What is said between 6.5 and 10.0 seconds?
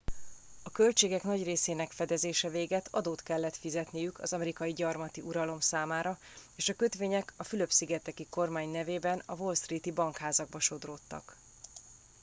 és a kötvények a fülöp szigeteki kormány nevében a wall street i